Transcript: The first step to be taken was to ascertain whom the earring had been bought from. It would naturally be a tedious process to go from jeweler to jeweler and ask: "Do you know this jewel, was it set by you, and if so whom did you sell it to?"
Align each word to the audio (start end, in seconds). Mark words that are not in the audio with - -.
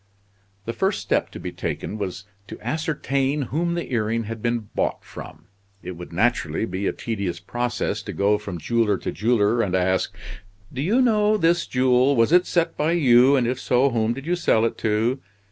The 0.65 0.73
first 0.73 0.99
step 0.99 1.29
to 1.29 1.39
be 1.39 1.51
taken 1.51 1.99
was 1.99 2.25
to 2.47 2.57
ascertain 2.59 3.43
whom 3.53 3.75
the 3.75 3.93
earring 3.93 4.23
had 4.23 4.41
been 4.41 4.69
bought 4.73 5.03
from. 5.05 5.45
It 5.83 5.91
would 5.91 6.11
naturally 6.11 6.65
be 6.65 6.87
a 6.87 6.91
tedious 6.91 7.39
process 7.39 8.01
to 8.01 8.11
go 8.11 8.39
from 8.39 8.57
jeweler 8.57 8.97
to 8.97 9.11
jeweler 9.11 9.61
and 9.61 9.75
ask: 9.75 10.11
"Do 10.73 10.81
you 10.81 11.03
know 11.03 11.37
this 11.37 11.67
jewel, 11.67 12.15
was 12.15 12.31
it 12.31 12.47
set 12.47 12.75
by 12.75 12.93
you, 12.93 13.35
and 13.35 13.45
if 13.45 13.59
so 13.59 13.91
whom 13.91 14.15
did 14.15 14.25
you 14.25 14.35
sell 14.35 14.65
it 14.65 14.75
to?" 14.79 15.21